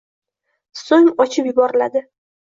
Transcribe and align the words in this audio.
So‘ng 0.79 1.11
ochib 1.25 1.49
yuboriladi. 1.49 2.03